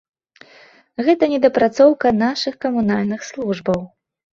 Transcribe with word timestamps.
Гэта 1.09 1.29
недапрацоўка 1.35 2.07
нашых 2.25 2.53
камунальных 2.69 3.33
службаў. 3.33 3.91